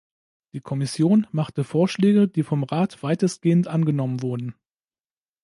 Die 0.53 0.61
Kommission 0.61 1.27
machte 1.31 1.63
Vorschläge, 1.63 2.27
die 2.27 2.41
vom 2.41 2.63
Rat 2.63 3.03
weitestgehend 3.03 3.67
angenommen 3.67 4.23
wurden. 4.23 4.55